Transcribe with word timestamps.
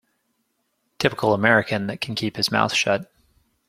Typical 0.97 1.31
American 1.35 1.85
that 1.85 2.01
can 2.01 2.15
keep 2.15 2.35
his 2.35 2.51
mouth 2.51 2.73
shut. 2.73 3.07